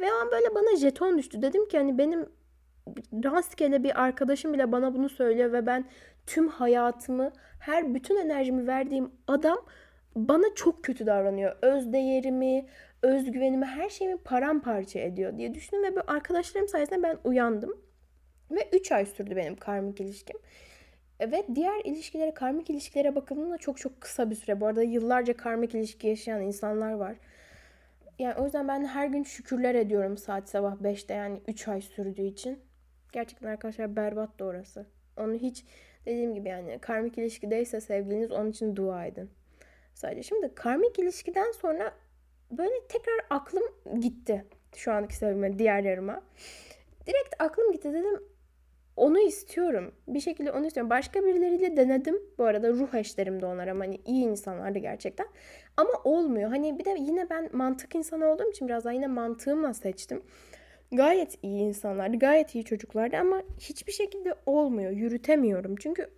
Ve 0.00 0.12
o 0.12 0.16
an 0.16 0.30
böyle 0.30 0.54
bana 0.54 0.76
jeton 0.76 1.18
düştü. 1.18 1.42
Dedim 1.42 1.68
ki 1.68 1.78
hani 1.78 1.98
benim 1.98 2.28
rastgele 3.24 3.84
bir 3.84 4.02
arkadaşım 4.02 4.52
bile 4.52 4.72
bana 4.72 4.94
bunu 4.94 5.08
söylüyor 5.08 5.52
ve 5.52 5.66
ben 5.66 5.84
tüm 6.26 6.48
hayatımı, 6.48 7.32
her 7.60 7.94
bütün 7.94 8.16
enerjimi 8.16 8.66
verdiğim 8.66 9.10
adam 9.26 9.58
bana 10.16 10.54
çok 10.54 10.84
kötü 10.84 11.06
davranıyor. 11.06 11.56
Öz 11.62 11.92
değerimi, 11.92 12.66
özgüvenimi, 13.02 13.66
her 13.66 13.88
şeyimi 13.88 14.18
paramparça 14.18 14.98
ediyor 14.98 15.38
diye 15.38 15.54
düşündüm 15.54 15.96
ve 15.96 16.00
arkadaşlarım 16.00 16.68
sayesinde 16.68 17.02
ben 17.02 17.18
uyandım. 17.24 17.88
Ve 18.50 18.68
3 18.72 18.92
ay 18.92 19.06
sürdü 19.06 19.36
benim 19.36 19.56
karmik 19.56 20.00
ilişkim. 20.00 20.36
Ve 21.20 21.46
diğer 21.54 21.84
ilişkilere, 21.84 22.34
karmik 22.34 22.70
ilişkilere 22.70 23.14
bakıldığında 23.14 23.58
çok 23.58 23.78
çok 23.78 24.00
kısa 24.00 24.30
bir 24.30 24.34
süre. 24.34 24.60
Bu 24.60 24.66
arada 24.66 24.82
yıllarca 24.82 25.36
karmik 25.36 25.74
ilişki 25.74 26.06
yaşayan 26.06 26.42
insanlar 26.42 26.92
var. 26.92 27.16
Yani 28.18 28.34
o 28.34 28.44
yüzden 28.44 28.68
ben 28.68 28.84
her 28.84 29.06
gün 29.06 29.22
şükürler 29.22 29.74
ediyorum 29.74 30.16
saat 30.16 30.48
sabah 30.48 30.74
5'te 30.76 31.14
yani 31.14 31.40
3 31.48 31.68
ay 31.68 31.80
sürdüğü 31.80 32.22
için. 32.22 32.58
Gerçekten 33.12 33.48
arkadaşlar 33.48 33.96
berbat 33.96 34.38
da 34.38 34.44
orası. 34.44 34.86
Onu 35.16 35.34
hiç 35.34 35.64
dediğim 36.06 36.34
gibi 36.34 36.48
yani 36.48 36.78
karmik 36.78 37.18
ilişkideyse 37.18 37.80
sevgiliniz 37.80 38.30
onun 38.32 38.50
için 38.50 38.76
dua 38.76 39.06
edin. 39.06 39.30
Sadece 39.94 40.22
şimdi 40.22 40.54
karmik 40.54 40.98
ilişkiden 40.98 41.52
sonra 41.52 41.92
böyle 42.50 42.86
tekrar 42.88 43.20
aklım 43.30 43.64
gitti. 44.00 44.44
Şu 44.76 44.92
anki 44.92 45.16
sevgime 45.16 45.58
diğer 45.58 45.82
yarıma. 45.82 46.22
Direkt 47.06 47.34
aklım 47.42 47.72
gitti 47.72 47.92
dedim 47.92 48.22
onu 48.98 49.20
istiyorum. 49.20 49.92
Bir 50.08 50.20
şekilde 50.20 50.52
onu 50.52 50.66
istiyorum. 50.66 50.90
Başka 50.90 51.24
birileriyle 51.24 51.76
denedim. 51.76 52.22
Bu 52.38 52.44
arada 52.44 52.70
ruh 52.72 52.94
eşlerim 52.94 53.42
de 53.42 53.46
onlar 53.46 53.68
ama 53.68 53.84
hani 53.84 54.00
iyi 54.06 54.24
insanlardı 54.24 54.78
gerçekten. 54.78 55.26
Ama 55.76 55.90
olmuyor. 56.04 56.50
Hani 56.50 56.78
bir 56.78 56.84
de 56.84 56.96
yine 56.98 57.30
ben 57.30 57.48
mantık 57.52 57.94
insanı 57.94 58.26
olduğum 58.26 58.50
için 58.50 58.68
biraz 58.68 58.84
daha 58.84 58.92
yine 58.92 59.06
mantığımla 59.06 59.74
seçtim. 59.74 60.22
Gayet 60.92 61.38
iyi 61.42 61.60
insanlardı. 61.60 62.18
Gayet 62.18 62.54
iyi 62.54 62.64
çocuklardı 62.64 63.16
ama 63.16 63.42
hiçbir 63.58 63.92
şekilde 63.92 64.34
olmuyor. 64.46 64.90
Yürütemiyorum. 64.90 65.76
Çünkü 65.76 66.10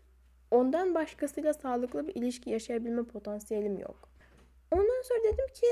ondan 0.50 0.94
başkasıyla 0.94 1.54
sağlıklı 1.54 2.08
bir 2.08 2.14
ilişki 2.14 2.50
yaşayabilme 2.50 3.02
potansiyelim 3.02 3.78
yok. 3.78 4.08
Ondan 4.72 5.02
sonra 5.02 5.32
dedim 5.32 5.46
ki 5.54 5.66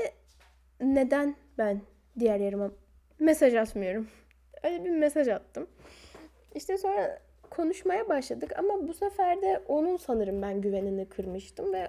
neden 0.81 1.35
ben 1.57 1.81
diğer 2.19 2.39
yarıma 2.39 2.71
mesaj 3.19 3.55
atmıyorum? 3.55 4.07
Öyle 4.63 4.85
bir 4.85 4.89
mesaj 4.89 5.27
attım. 5.27 5.67
İşte 6.55 6.77
sonra 6.77 7.19
konuşmaya 7.49 8.09
başladık 8.09 8.51
ama 8.57 8.87
bu 8.87 8.93
sefer 8.93 9.41
de 9.41 9.61
onun 9.67 9.97
sanırım 9.97 10.41
ben 10.41 10.61
güvenini 10.61 11.05
kırmıştım 11.05 11.73
ve 11.73 11.87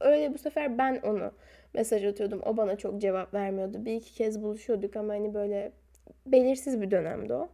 öyle 0.00 0.34
bu 0.34 0.38
sefer 0.38 0.78
ben 0.78 1.00
onu 1.04 1.32
mesaj 1.74 2.04
atıyordum. 2.04 2.40
O 2.46 2.56
bana 2.56 2.76
çok 2.76 3.00
cevap 3.00 3.34
vermiyordu. 3.34 3.84
Bir 3.84 3.94
iki 3.94 4.14
kez 4.14 4.42
buluşuyorduk 4.42 4.96
ama 4.96 5.12
hani 5.12 5.34
böyle 5.34 5.72
belirsiz 6.26 6.80
bir 6.80 6.90
dönemdi 6.90 7.34
o. 7.34 7.48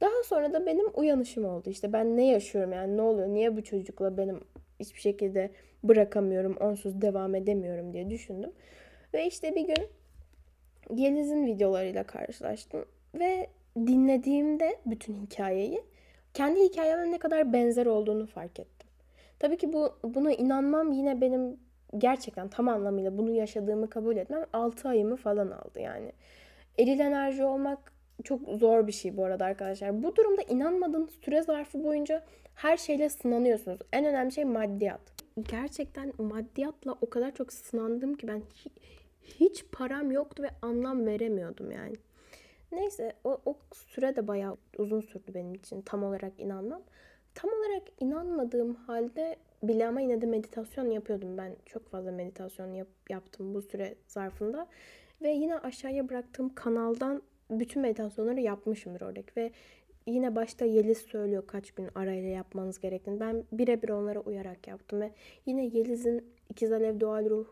Daha 0.00 0.22
sonra 0.24 0.52
da 0.52 0.66
benim 0.66 0.86
uyanışım 0.94 1.44
oldu. 1.44 1.70
İşte 1.70 1.92
ben 1.92 2.16
ne 2.16 2.26
yaşıyorum 2.26 2.72
yani 2.72 2.96
ne 2.96 3.02
oluyor? 3.02 3.28
Niye 3.28 3.56
bu 3.56 3.64
çocukla 3.64 4.16
benim 4.16 4.40
hiçbir 4.80 5.00
şekilde 5.00 5.50
bırakamıyorum, 5.84 6.56
onsuz 6.56 7.02
devam 7.02 7.34
edemiyorum 7.34 7.92
diye 7.92 8.10
düşündüm. 8.10 8.52
Ve 9.14 9.26
işte 9.26 9.54
bir 9.54 9.66
gün 9.66 9.86
Yeliz'in 10.90 11.46
videolarıyla 11.46 12.04
karşılaştım 12.04 12.84
ve 13.14 13.46
dinlediğimde 13.76 14.76
bütün 14.86 15.26
hikayeyi 15.26 15.82
kendi 16.34 16.60
hikayemle 16.60 17.12
ne 17.12 17.18
kadar 17.18 17.52
benzer 17.52 17.86
olduğunu 17.86 18.26
fark 18.26 18.60
ettim. 18.60 18.88
Tabii 19.38 19.56
ki 19.56 19.72
bu 19.72 19.92
buna 20.04 20.32
inanmam 20.32 20.92
yine 20.92 21.20
benim 21.20 21.56
gerçekten 21.98 22.48
tam 22.48 22.68
anlamıyla 22.68 23.18
bunu 23.18 23.30
yaşadığımı 23.30 23.90
kabul 23.90 24.16
etmem 24.16 24.44
6 24.52 24.88
ayımı 24.88 25.16
falan 25.16 25.50
aldı 25.50 25.80
yani. 25.80 26.12
Eril 26.78 27.00
enerji 27.00 27.44
olmak 27.44 27.92
çok 28.24 28.40
zor 28.48 28.86
bir 28.86 28.92
şey 28.92 29.16
bu 29.16 29.24
arada 29.24 29.44
arkadaşlar. 29.44 30.02
Bu 30.02 30.16
durumda 30.16 30.42
inanmadığınız 30.42 31.10
süre 31.10 31.42
zarfı 31.42 31.84
boyunca 31.84 32.24
her 32.54 32.76
şeyle 32.76 33.08
sınanıyorsunuz. 33.08 33.78
En 33.92 34.04
önemli 34.04 34.32
şey 34.32 34.44
maddiyat. 34.44 35.00
Gerçekten 35.48 36.12
maddiyatla 36.18 36.96
o 37.00 37.10
kadar 37.10 37.34
çok 37.34 37.52
sınandım 37.52 38.14
ki 38.14 38.28
ben 38.28 38.42
hiç 39.40 39.64
param 39.72 40.10
yoktu 40.10 40.42
ve 40.42 40.50
anlam 40.62 41.06
veremiyordum 41.06 41.70
yani. 41.70 41.94
Neyse 42.72 43.12
o, 43.24 43.40
o 43.46 43.56
süre 43.72 44.16
de 44.16 44.28
bayağı 44.28 44.56
uzun 44.78 45.00
sürdü 45.00 45.34
benim 45.34 45.54
için 45.54 45.82
tam 45.82 46.04
olarak 46.04 46.40
inanmam. 46.40 46.82
Tam 47.34 47.50
olarak 47.50 47.82
inanmadığım 48.00 48.74
halde 48.74 49.36
bile 49.62 49.86
ama 49.86 50.00
yine 50.00 50.20
de 50.20 50.26
meditasyon 50.26 50.90
yapıyordum. 50.90 51.38
Ben 51.38 51.56
çok 51.66 51.88
fazla 51.88 52.12
meditasyon 52.12 52.74
yap, 52.74 52.88
yaptım 53.10 53.54
bu 53.54 53.62
süre 53.62 53.94
zarfında. 54.06 54.66
Ve 55.22 55.28
yine 55.28 55.58
aşağıya 55.58 56.08
bıraktığım 56.08 56.54
kanaldan 56.54 57.22
bütün 57.50 57.82
meditasyonları 57.82 58.40
yapmışımdır 58.40 59.00
oradaki. 59.00 59.36
Ve 59.36 59.50
yine 60.06 60.36
başta 60.36 60.64
Yeliz 60.64 60.98
söylüyor 60.98 61.46
kaç 61.46 61.70
gün 61.70 61.88
arayla 61.94 62.28
yapmanız 62.28 62.80
gerektiğini. 62.80 63.20
Ben 63.20 63.44
birebir 63.52 63.88
onlara 63.88 64.20
uyarak 64.20 64.68
yaptım. 64.68 65.00
Ve 65.00 65.12
yine 65.46 65.66
Yeliz'in 65.66 66.24
İkiz 66.50 66.72
Alev 66.72 67.00
Doğal 67.00 67.30
Ruh 67.30 67.46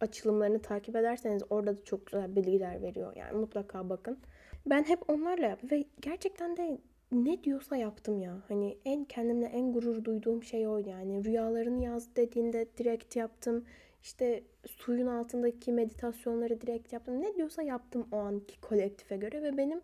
açılımlarını 0.00 0.62
takip 0.62 0.96
ederseniz 0.96 1.42
orada 1.50 1.76
da 1.76 1.84
çok 1.84 2.06
güzel 2.06 2.36
bilgiler 2.36 2.82
veriyor. 2.82 3.16
Yani 3.16 3.38
mutlaka 3.38 3.88
bakın. 3.88 4.18
Ben 4.66 4.82
hep 4.84 5.10
onlarla 5.10 5.46
yaptım 5.46 5.70
ve 5.70 5.84
gerçekten 6.00 6.56
de 6.56 6.78
ne 7.12 7.44
diyorsa 7.44 7.76
yaptım 7.76 8.20
ya. 8.20 8.42
Hani 8.48 8.78
en 8.84 9.04
kendimle 9.04 9.46
en 9.46 9.72
gurur 9.72 10.04
duyduğum 10.04 10.42
şey 10.42 10.68
oydu 10.68 10.88
yani. 10.88 11.24
Rüyalarını 11.24 11.82
yaz 11.82 12.16
dediğinde 12.16 12.66
direkt 12.78 13.16
yaptım. 13.16 13.64
İşte 14.02 14.42
suyun 14.66 15.06
altındaki 15.06 15.72
meditasyonları 15.72 16.60
direkt 16.60 16.92
yaptım. 16.92 17.22
Ne 17.22 17.34
diyorsa 17.34 17.62
yaptım 17.62 18.08
o 18.12 18.16
anki 18.16 18.60
kolektife 18.60 19.16
göre 19.16 19.42
ve 19.42 19.56
benim 19.56 19.80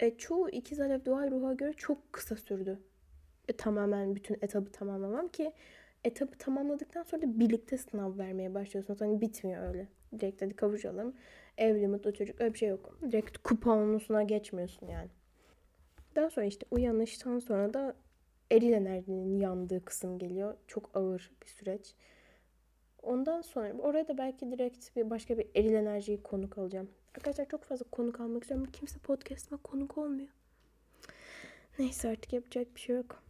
e, 0.00 0.16
çoğu 0.16 0.50
ikiz 0.50 0.80
alev 0.80 1.04
doğal 1.04 1.30
ruha 1.30 1.52
göre 1.52 1.72
çok 1.72 2.12
kısa 2.12 2.36
sürdü. 2.36 2.78
E, 3.48 3.52
tamamen 3.52 4.14
bütün 4.16 4.34
etabı 4.42 4.72
tamamlamam 4.72 5.28
ki 5.28 5.52
etabı 6.04 6.38
tamamladıktan 6.38 7.02
sonra 7.02 7.22
da 7.22 7.40
birlikte 7.40 7.78
sınav 7.78 8.18
vermeye 8.18 8.54
başlıyorsunuz. 8.54 9.00
Hani 9.00 9.20
bitmiyor 9.20 9.68
öyle. 9.68 9.88
Direkt 10.20 10.42
hadi 10.42 10.56
kavuşalım 10.56 11.14
evli 11.58 11.88
mutlu 11.88 12.14
çocuk 12.14 12.40
öyle 12.40 12.54
bir 12.54 12.58
şey 12.58 12.68
yok. 12.68 12.98
Direkt 13.02 13.38
kuponlusuna 13.38 14.22
geçmiyorsun 14.22 14.86
yani. 14.86 15.08
Daha 16.16 16.30
sonra 16.30 16.46
işte 16.46 16.66
uyanıştan 16.70 17.38
sonra 17.38 17.74
da 17.74 17.94
eril 18.50 18.72
enerjinin 18.72 19.40
yandığı 19.40 19.84
kısım 19.84 20.18
geliyor. 20.18 20.54
Çok 20.66 20.90
ağır 20.94 21.30
bir 21.42 21.46
süreç. 21.46 21.94
Ondan 23.02 23.42
sonra 23.42 23.72
oraya 23.72 24.08
da 24.08 24.18
belki 24.18 24.50
direkt 24.50 24.96
bir 24.96 25.10
başka 25.10 25.38
bir 25.38 25.46
eril 25.54 25.74
enerjiyi 25.74 26.22
konuk 26.22 26.58
alacağım. 26.58 26.90
Arkadaşlar 27.16 27.48
çok 27.48 27.64
fazla 27.64 27.84
konuk 27.90 28.20
almak 28.20 28.42
istiyorum 28.42 28.68
kimse 28.72 28.98
podcast'ıma 28.98 29.62
konuk 29.62 29.98
olmuyor. 29.98 30.28
Neyse 31.78 32.08
artık 32.08 32.32
yapacak 32.32 32.74
bir 32.74 32.80
şey 32.80 32.96
yok. 32.96 33.22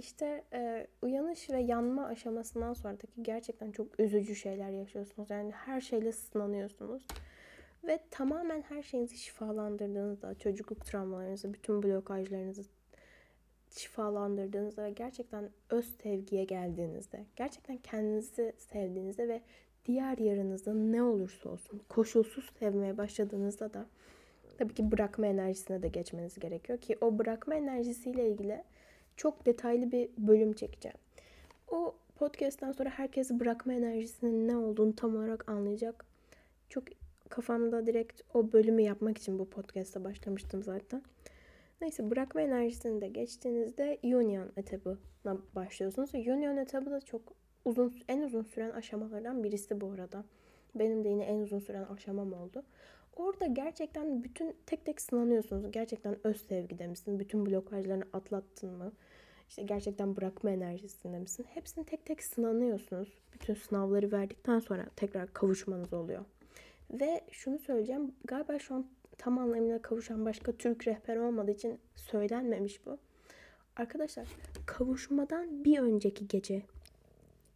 İşte 0.00 0.44
e, 0.52 0.86
uyanış 1.02 1.50
ve 1.50 1.60
yanma 1.60 2.06
aşamasından 2.06 2.72
sonraki 2.72 3.06
gerçekten 3.22 3.70
çok 3.70 4.00
üzücü 4.00 4.34
şeyler 4.34 4.70
yaşıyorsunuz. 4.70 5.30
Yani 5.30 5.50
her 5.50 5.80
şeyle 5.80 6.12
sınanıyorsunuz. 6.12 7.06
Ve 7.84 7.98
tamamen 8.10 8.62
her 8.62 8.82
şeyinizi 8.82 9.16
şifalandırdığınızda, 9.16 10.34
çocukluk 10.34 10.84
travmalarınızı, 10.84 11.54
bütün 11.54 11.82
blokajlarınızı 11.82 12.62
şifalandırdığınızda 13.70 14.84
ve 14.84 14.90
gerçekten 14.90 15.50
öz 15.70 15.96
sevgiye 16.02 16.44
geldiğinizde, 16.44 17.24
gerçekten 17.36 17.76
kendinizi 17.76 18.52
sevdiğinizde 18.58 19.28
ve 19.28 19.40
diğer 19.84 20.18
yarınızda 20.18 20.74
ne 20.74 21.02
olursa 21.02 21.48
olsun 21.48 21.82
koşulsuz 21.88 22.50
sevmeye 22.58 22.98
başladığınızda 22.98 23.74
da 23.74 23.86
tabii 24.58 24.74
ki 24.74 24.92
bırakma 24.92 25.26
enerjisine 25.26 25.82
de 25.82 25.88
geçmeniz 25.88 26.38
gerekiyor 26.38 26.78
ki 26.78 26.98
o 27.00 27.18
bırakma 27.18 27.54
enerjisiyle 27.54 28.28
ilgili 28.28 28.62
çok 29.16 29.46
detaylı 29.46 29.92
bir 29.92 30.08
bölüm 30.18 30.52
çekeceğim. 30.52 30.98
O 31.68 31.94
podcast'ten 32.16 32.72
sonra 32.72 32.90
herkes 32.90 33.30
bırakma 33.30 33.72
enerjisinin 33.72 34.48
ne 34.48 34.56
olduğunu 34.56 34.96
tam 34.96 35.16
olarak 35.16 35.50
anlayacak. 35.50 36.04
Çok 36.68 36.84
kafamda 37.28 37.86
direkt 37.86 38.22
o 38.34 38.52
bölümü 38.52 38.82
yapmak 38.82 39.18
için 39.18 39.38
bu 39.38 39.50
podcast'a 39.50 40.04
başlamıştım 40.04 40.62
zaten. 40.62 41.02
Neyse 41.80 42.10
bırakma 42.10 42.40
enerjisini 42.40 43.00
de 43.00 43.08
geçtiğinizde 43.08 43.98
union 44.02 44.52
etabına 44.56 45.38
başlıyorsunuz. 45.54 46.14
Union 46.14 46.56
etabı 46.56 46.90
da 46.90 47.00
çok 47.00 47.22
uzun 47.64 47.94
en 48.08 48.22
uzun 48.22 48.42
süren 48.42 48.70
aşamalardan 48.70 49.44
birisi 49.44 49.80
bu 49.80 49.92
arada. 49.92 50.24
Benim 50.74 51.04
de 51.04 51.08
yine 51.08 51.24
en 51.24 51.38
uzun 51.38 51.58
süren 51.58 51.84
aşamam 51.84 52.32
oldu. 52.32 52.62
Orada 53.16 53.46
gerçekten 53.46 54.24
bütün 54.24 54.56
tek 54.66 54.84
tek 54.84 55.00
sınanıyorsunuz. 55.00 55.70
Gerçekten 55.70 56.26
öz 56.26 56.46
sevgide 56.46 56.86
misin? 56.86 57.18
Bütün 57.18 57.46
blokajlarını 57.46 58.04
atlattın 58.12 58.70
mı? 58.70 58.92
İşte 59.48 59.62
gerçekten 59.62 60.16
bırakma 60.16 60.50
enerjisinde 60.50 61.18
misin? 61.18 61.46
Hepsini 61.48 61.84
tek 61.84 62.06
tek 62.06 62.22
sınanıyorsunuz. 62.22 63.08
Bütün 63.32 63.54
sınavları 63.54 64.12
verdikten 64.12 64.58
sonra 64.58 64.86
tekrar 64.96 65.32
kavuşmanız 65.32 65.92
oluyor. 65.92 66.24
Ve 66.90 67.20
şunu 67.30 67.58
söyleyeceğim. 67.58 68.14
Galiba 68.24 68.58
şu 68.58 68.74
an 68.74 68.86
tam 69.18 69.38
anlamıyla 69.38 69.82
kavuşan 69.82 70.24
başka 70.24 70.52
Türk 70.52 70.86
rehber 70.88 71.16
olmadığı 71.16 71.50
için 71.50 71.78
söylenmemiş 71.94 72.86
bu. 72.86 72.98
Arkadaşlar 73.76 74.28
kavuşmadan 74.66 75.64
bir 75.64 75.78
önceki 75.78 76.28
gece 76.28 76.62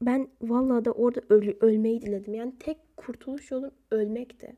ben 0.03 0.29
vallahi 0.43 0.85
da 0.85 0.93
orada 0.93 1.21
öl 1.29 1.53
ölmeyi 1.61 2.03
diledim. 2.03 2.35
Yani 2.35 2.53
tek 2.59 2.79
kurtuluş 2.97 3.51
yolum 3.51 3.71
ölmekti. 3.91 4.57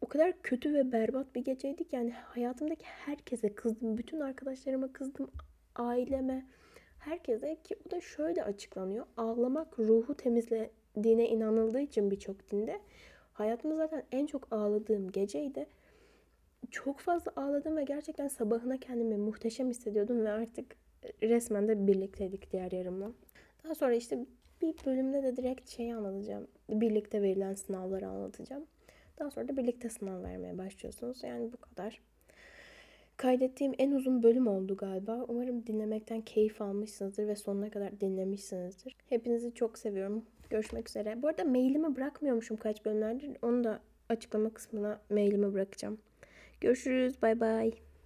O 0.00 0.06
kadar 0.06 0.42
kötü 0.42 0.74
ve 0.74 0.92
berbat 0.92 1.34
bir 1.34 1.44
geceydi 1.44 1.84
ki 1.84 1.96
yani 1.96 2.10
hayatımdaki 2.10 2.84
herkese 2.84 3.54
kızdım. 3.54 3.98
Bütün 3.98 4.20
arkadaşlarıma 4.20 4.92
kızdım. 4.92 5.30
Aileme, 5.76 6.46
herkese 6.98 7.56
ki 7.64 7.76
o 7.86 7.90
da 7.90 8.00
şöyle 8.00 8.44
açıklanıyor. 8.44 9.06
Ağlamak 9.16 9.78
ruhu 9.78 10.14
temizlediğine 10.14 11.28
inanıldığı 11.28 11.80
için 11.80 12.10
birçok 12.10 12.50
dinde. 12.50 12.80
Hayatımda 13.32 13.76
zaten 13.76 14.02
en 14.12 14.26
çok 14.26 14.52
ağladığım 14.52 15.12
geceydi. 15.12 15.66
Çok 16.70 17.00
fazla 17.00 17.32
ağladım 17.36 17.76
ve 17.76 17.84
gerçekten 17.84 18.28
sabahına 18.28 18.76
kendimi 18.76 19.16
muhteşem 19.16 19.70
hissediyordum 19.70 20.24
ve 20.24 20.30
artık 20.30 20.76
resmen 21.22 21.68
de 21.68 21.86
birlikteydik 21.86 22.52
diğer 22.52 22.72
yarımla. 22.72 23.12
Daha 23.64 23.74
sonra 23.74 23.94
işte 23.94 24.26
bir 24.62 24.74
bölümde 24.86 25.22
de 25.22 25.36
direkt 25.36 25.70
şeyi 25.70 25.94
anlatacağım. 25.94 26.46
Birlikte 26.68 27.22
verilen 27.22 27.54
sınavları 27.54 28.08
anlatacağım. 28.08 28.66
Daha 29.20 29.30
sonra 29.30 29.48
da 29.48 29.56
birlikte 29.56 29.88
sınav 29.88 30.22
vermeye 30.22 30.58
başlıyorsunuz. 30.58 31.22
Yani 31.22 31.52
bu 31.52 31.56
kadar. 31.56 32.00
Kaydettiğim 33.16 33.72
en 33.78 33.90
uzun 33.90 34.22
bölüm 34.22 34.46
oldu 34.46 34.76
galiba. 34.76 35.24
Umarım 35.28 35.66
dinlemekten 35.66 36.20
keyif 36.20 36.62
almışsınızdır 36.62 37.26
ve 37.26 37.36
sonuna 37.36 37.70
kadar 37.70 38.00
dinlemişsinizdir. 38.00 38.96
Hepinizi 39.08 39.54
çok 39.54 39.78
seviyorum. 39.78 40.24
Görüşmek 40.50 40.88
üzere. 40.88 41.22
Bu 41.22 41.28
arada 41.28 41.44
mailimi 41.44 41.96
bırakmıyormuşum 41.96 42.56
kaç 42.56 42.84
bölümlerdir. 42.84 43.36
Onu 43.42 43.64
da 43.64 43.80
açıklama 44.08 44.50
kısmına 44.50 45.00
mailimi 45.10 45.54
bırakacağım. 45.54 45.98
Görüşürüz. 46.60 47.22
Bay 47.22 47.40
bay. 47.40 47.89